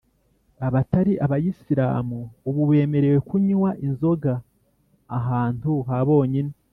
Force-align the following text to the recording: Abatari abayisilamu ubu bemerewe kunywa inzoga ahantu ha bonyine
Abatari 0.67 1.13
abayisilamu 1.25 2.19
ubu 2.49 2.61
bemerewe 2.69 3.19
kunywa 3.27 3.69
inzoga 3.85 4.33
ahantu 5.17 5.71
ha 5.87 5.97
bonyine 6.07 6.51